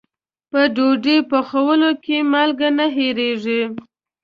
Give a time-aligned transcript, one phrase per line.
[0.51, 3.61] په ډوډۍ پخولو کې مالګه نه هېریږي.